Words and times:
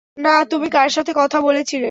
না 0.17 0.29
তুমি 0.45 0.67
কার 0.69 0.89
সাথে 0.89 1.11
কথা 1.13 1.37
বলছিলে? 1.41 1.79